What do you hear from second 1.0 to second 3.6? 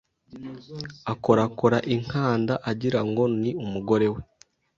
akorakora inkanda agira ngo ni